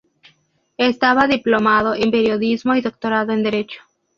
[0.79, 3.81] Estaba diplomado en Periodismo y doctorado en Derecho.